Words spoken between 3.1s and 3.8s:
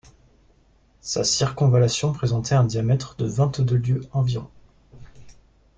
de vingt-deux